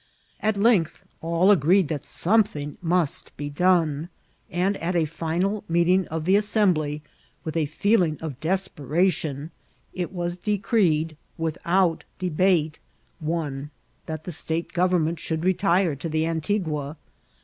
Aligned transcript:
At 0.39 0.57
length 0.57 1.03
all 1.21 1.51
agreed 1.51 1.87
that 1.89 2.07
something 2.07 2.75
must 2.81 3.37
be 3.37 3.51
done; 3.51 4.09
and 4.49 4.75
at 4.77 4.95
a 4.95 5.05
final 5.05 5.63
meeting 5.69 6.07
of 6.07 6.25
the 6.25 6.35
Assembly, 6.35 7.03
with 7.43 7.55
a 7.55 7.67
feeling 7.67 8.17
of 8.19 8.39
deqperaticm, 8.39 9.51
it 9.93 10.11
was 10.11 10.37
decreed 10.37 11.17
without 11.37 12.05
debate, 12.17 12.79
1. 13.19 13.69
That 14.07 14.23
the 14.23 14.31
state 14.31 14.73
government 14.73 15.19
should 15.19 15.45
retire 15.45 15.95
lo 16.03 16.09
the 16.09 16.25
Antigua. 16.25 16.97